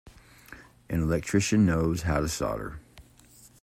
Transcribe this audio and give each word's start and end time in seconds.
An 0.89 1.03
electrician 1.03 1.63
knows 1.63 2.01
how 2.01 2.21
to 2.21 2.27
solder. 2.27 2.79